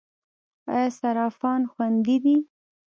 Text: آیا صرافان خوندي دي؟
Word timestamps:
آیا 0.73 0.89
صرافان 0.99 1.61
خوندي 1.71 2.17
دي؟ 2.23 2.35